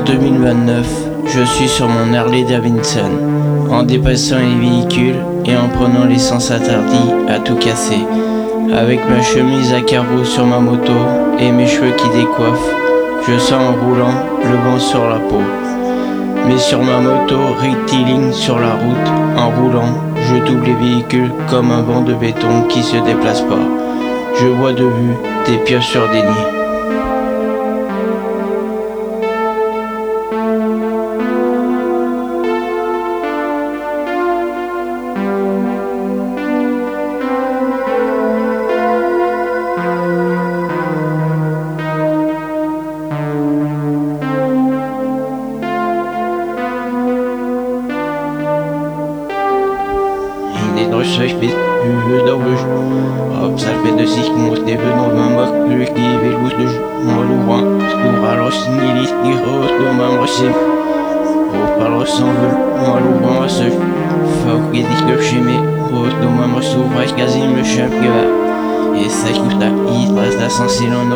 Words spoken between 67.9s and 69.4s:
gewa. Et ça